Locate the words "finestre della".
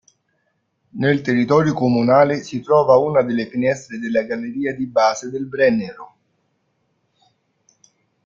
3.47-4.23